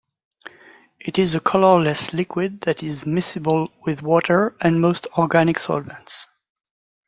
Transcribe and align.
It 0.99 1.19
is 1.19 1.35
a 1.35 1.39
colourless 1.39 2.11
liquid 2.11 2.61
that 2.61 2.81
is 2.81 3.03
miscible 3.03 3.71
with 3.85 4.01
water 4.01 4.55
and 4.59 4.81
most 4.81 5.05
organic 5.15 5.59
solvents. 5.59 6.25